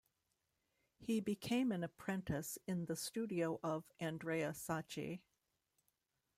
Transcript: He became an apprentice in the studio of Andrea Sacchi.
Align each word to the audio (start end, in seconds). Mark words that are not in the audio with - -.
He 0.97 1.19
became 1.19 1.71
an 1.71 1.83
apprentice 1.83 2.57
in 2.65 2.85
the 2.85 2.95
studio 2.95 3.59
of 3.61 3.91
Andrea 3.99 4.51
Sacchi. 4.51 5.21